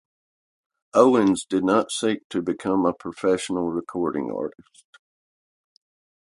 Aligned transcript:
Owens 0.95 1.45
did 1.45 1.63
not 1.63 1.91
seek 1.91 2.27
to 2.29 2.41
become 2.41 2.87
a 2.87 2.91
professional 2.93 3.69
recording 3.69 4.31
artist. 4.31 4.87